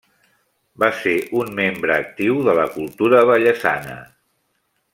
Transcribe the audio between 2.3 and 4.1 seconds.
de la cultura vallesana.